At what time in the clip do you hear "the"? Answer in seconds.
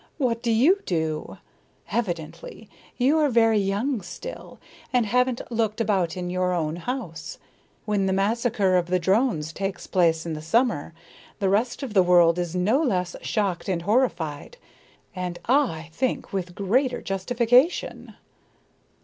8.07-8.11, 8.87-8.97, 10.33-10.41, 11.37-11.49, 11.93-12.01